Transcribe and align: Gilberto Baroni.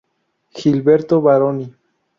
Gilberto 0.55 1.21
Baroni. 1.21 1.71